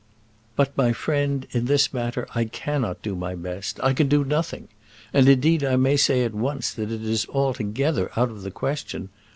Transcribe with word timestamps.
"But, 0.55 0.75
my 0.75 0.93
friend, 0.93 1.45
in 1.51 1.65
this 1.65 1.93
matter 1.93 2.27
I 2.33 2.45
cannot 2.45 3.03
do 3.03 3.15
my 3.15 3.35
best. 3.35 3.79
I 3.83 3.93
can 3.93 4.07
do 4.07 4.23
nothing. 4.23 4.67
And, 5.13 5.29
indeed, 5.29 5.63
I 5.63 5.75
may 5.75 5.95
say 5.95 6.23
at 6.23 6.33
once, 6.33 6.73
that 6.73 6.89
it 6.91 7.03
is 7.03 7.27
altogether 7.29 8.09
out 8.17 8.29
of 8.31 8.41
the 8.41 8.49
question. 8.49 9.09